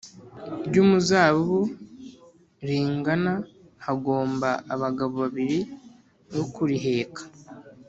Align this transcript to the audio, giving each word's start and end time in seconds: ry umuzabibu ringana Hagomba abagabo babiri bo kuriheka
ry 0.67 0.75
umuzabibu 0.83 1.59
ringana 2.67 3.33
Hagomba 3.85 4.49
abagabo 4.73 5.13
babiri 5.23 5.59
bo 6.35 6.43
kuriheka 6.53 7.21